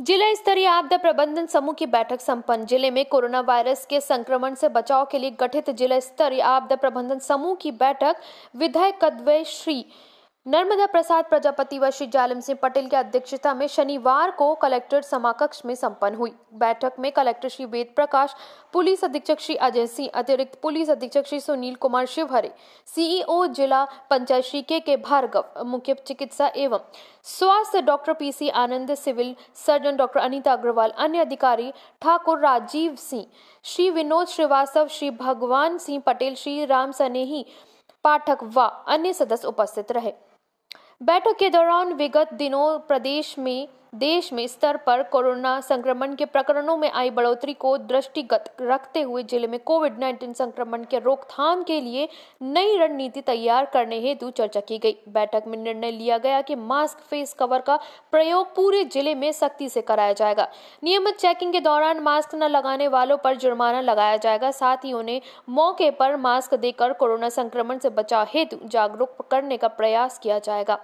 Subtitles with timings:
[0.00, 4.68] जिला स्तरीय आपदा प्रबंधन समूह की बैठक संपन्न। ज़िले में कोरोना वायरस के संक्रमण से
[4.68, 8.20] बचाव के लिए गठित जिला स्तरीय आपदा प्रबंधन समूह की बैठक।
[8.56, 9.84] विधायक कदवे श्री
[10.46, 15.60] नर्मदा प्रसाद प्रजापति व श्री जालम सिंह पटेल की अध्यक्षता में शनिवार को कलेक्टर समाकक्ष
[15.66, 18.34] में संपन्न हुई। बैठक में कलेक्टर श्री वेद प्रकाश,
[18.72, 22.52] पुलिस अधीक्षक श्री अजय सिंह, अतिरिक्त पुलिस अधीक्षक श्री सुनील कुमार शिवहरे,
[22.86, 26.88] सीईओ जिला पंचायत श्री के के भार्गव, मुख्य चिकित्सा एवं
[27.24, 29.34] स्वास्थ्य doctor PC Anand, civil
[29.66, 31.70] surgeon doctor Anita Agarwal, अन्य अधिकारी
[32.02, 33.26] ठाकुर राजीव सिंह,
[33.64, 37.44] श्री विनोद श्रीवास्तव, श्री भगवान सिंह पटेल, श्री राम सनेही,
[38.04, 40.12] पाठक व अन्य सदस्य उपस्थित रहे।
[41.00, 46.76] बैठक के दौरान विगत दिनों प्रदेश में देश में स्तर पर कोरोना संक्रमण के प्रकरणों
[46.76, 51.80] में आई बढ़ोतरी को दृष्टिगत रखते हुए ज़िले में कोविड 19 संक्रमण के रोकथाम के
[51.80, 52.08] लिए
[52.42, 56.98] नई रणनीति तैयार करने हेतु चर्चा की गई। बैठक में निर्णय लिया गया कि मास्क,
[57.00, 57.76] फेस कवर का
[58.12, 60.48] प्रयोग पूरे ज़िले में सख्ती से कराया जाएगा।
[60.84, 65.20] नियमित चेकिंग के दौरान मास्क न लगाने वालों पर जुर्माना लगाया जाएगा। साथ ही उन्हें
[65.48, 70.78] मौके पर मास्क देकर कोरोना संक्रमण से बचाव हेतु जागरूक करने का प्रयास किया जाएगा।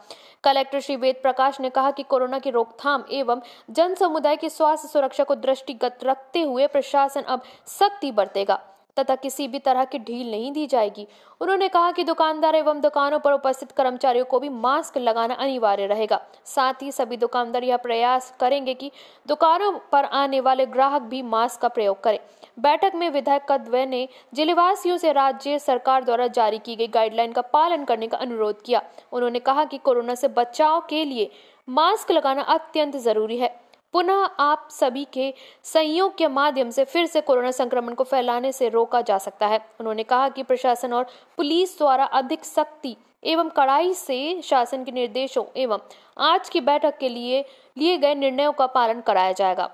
[0.44, 4.48] कलेक्टर श्री वेद प्रकाश ने कहा कि कोरोना की रोकथाम रोकथाम एवं जन समुदाय की
[4.48, 8.60] स्वास्थ्य सुरक्षा को दृष्टिगत रखते हुए प्रशासन अब सख्ती बरतेगा,
[8.96, 11.06] तथा किसी भी तरह की ढील नहीं दी जाएगी।
[11.40, 16.20] उन्होंने कहा कि दुकानदार एवं दुकानों पर उपस्थित कर्मचारियों को भी मास्क लगाना अनिवार्य रहेगा।
[16.46, 18.90] साथ ही सभी दुकानदार यह प्रयास करेंगे कि
[19.28, 22.18] दुकानों पर आने वाले ग्राहक भी मास्क का प्रयोग करें।
[22.58, 27.42] बैठक में विधायक कद्वे ने जिलेवासियों से राज्य सरकार द्वारा जारी की गई गाइडलाइन का
[27.42, 31.30] पालन करने का अनुरोध किया। उन्होंने कहा कि कोरोना से बचाव के लिए
[31.68, 33.48] मास्क लगाना अत्यंत ज़रूरी है।
[33.94, 35.32] पुनः आप सभी के
[35.64, 39.58] संयोग के माध्यम से फिर से कोरोना संक्रमण को फैलाने से रोका जा सकता है।
[39.80, 41.06] उन्होंने कहा कि प्रशासन और
[41.36, 45.78] पुलिस द्वारा अधिक सख्ती एवं कड़ाई से शासन के निर्देशों एवं
[46.22, 47.44] आज की बैठक के लिए
[47.76, 49.70] लिए गए निर्णयों का पालन कराया जाएगा।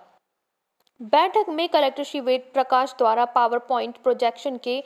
[1.01, 4.83] बैठक में कलेक्टर श्री वेद प्रकाश द्वारा पावर पॉइंट प्रोजेक्शन के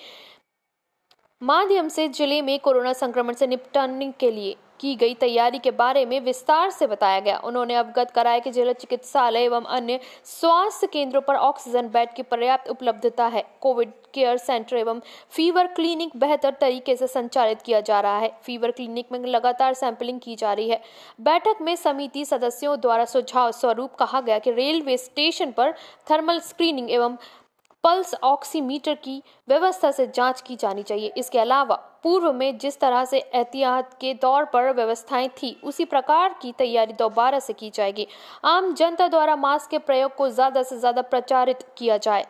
[1.43, 6.05] माध्यम से ज़िले में कोरोना संक्रमण से निपटने के लिए की गई तैयारी के बारे
[6.07, 11.21] में विस्तार से बताया गया। उन्होंने अवगत कराया कि जिला चिकित्सालय एवं अन्य स्वास्थ्य केंद्रों
[11.21, 15.01] पर ऑक्सीजन बेड की पर्याप्त उपलब्धता है। कोविड केयर सेंटर एवं
[15.31, 20.21] फीवर क्लिनिक बेहतर तरीके से संचालित किया जा रहा है। फीवर क्लिनिक में लगातार सैंपलिंग
[20.21, 20.81] की जा रही है।
[21.21, 25.75] बैठक में समिति सदस्यों द्वारा सुझाव स्वरूप कहा गया कि रेलवे स्टेशन पर
[26.11, 27.17] थर्मल स्क्रीनिंग एवं
[27.87, 33.05] पल्स ऑक्सीमीटर की व्यवस्था से जाँच की जानी चाहिए। इसके अलावा, पूर्व में जिस तरह
[33.05, 38.07] से एहतियात के तौर पर व्यवस्थाएँ थी, उसी प्रकार की तैयारी दोबारा से की जाएगी।
[38.45, 42.27] आम जनता द्वारा मास्क के प्रयोग को ज़्यादा से ज़्यादा प्रचारित किया जाए।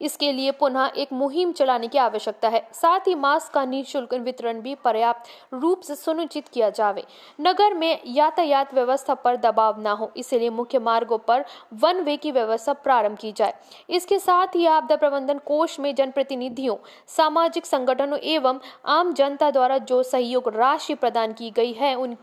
[0.00, 4.60] इसके लिए पुनः एक मुहिम चलाने की आवश्यकता है। साथ ही मास्क का निःशुल्क वितरण
[4.60, 7.04] भी पर्याप्त रूप से सुनिश्चित किया जावे।
[7.40, 11.44] नगर में यातायात व्यवस्था पर दबाव न हो, इसलिए मुख्य मार्गों पर
[11.74, 13.54] वन वे की व्यवस्था प्रारंभ की जाए।
[13.90, 16.76] इसके साथ ही आपदा प्रबंधन कोष में जनप्रतिनिधियों,
[17.06, 22.16] सामाजिक संगठनों एवं आम जनता द्वारा जो सहयोग राशि प्रदान की गई है, उन,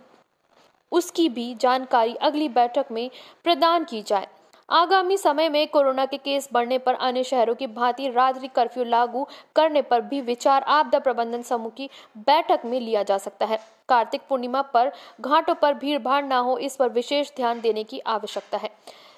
[0.91, 3.09] उसकी भी जानकारी अगली बैठक में
[3.43, 4.27] प्रदान की जाए।
[4.69, 9.25] आगामी समय में कोरोना के केस बढ़ने पर अन्य शहरों की भांति रात्रि कर्फ्यू लागू
[9.55, 13.59] करने पर भी विचार आपदा प्रबंधन समूह की बैठक में लिया जा सकता है।
[13.89, 17.99] कार्तिक पूर्णिमा पर घाटों पर भीड़ भाड़ न हो, इस पर विशेष ध्यान देने की
[17.99, 18.69] आवश्यकता है।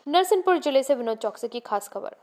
[0.08, 2.16] नरसिंहपुर ज़िले से विनोद चौकसी की खास खबर।